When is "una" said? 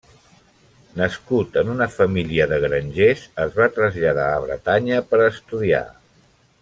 1.73-1.87